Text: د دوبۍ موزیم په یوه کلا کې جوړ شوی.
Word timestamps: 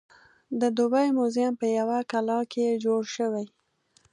د 0.61 0.63
دوبۍ 0.77 1.07
موزیم 1.17 1.53
په 1.61 1.67
یوه 1.79 1.97
کلا 2.11 2.39
کې 2.51 2.79
جوړ 2.83 3.01
شوی. 3.15 3.45